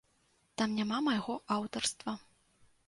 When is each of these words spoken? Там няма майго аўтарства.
Там 0.61 0.73
няма 0.79 1.03
майго 1.11 1.37
аўтарства. 1.59 2.21